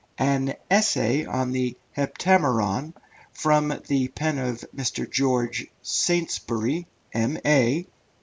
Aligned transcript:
An 0.17 0.55
Essay 0.71 1.25
on 1.27 1.51
the 1.51 1.77
Heptameron 1.95 2.95
from 3.33 3.81
the 3.87 4.07
pen 4.07 4.39
of 4.39 4.61
Mr. 4.75 5.07
George 5.07 5.67
Saintsbury, 5.83 6.87
M.A. 7.13 7.85